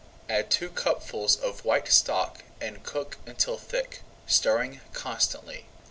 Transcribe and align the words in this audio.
Add 0.27 0.49
two 0.49 0.71
cupfuls 0.71 1.35
of 1.35 1.63
white 1.63 1.87
stock 1.93 2.41
and 2.59 2.81
cook 2.83 3.19
until 3.27 3.55
thick, 3.55 4.01
stirring 4.25 4.81
constantly. 4.93 5.67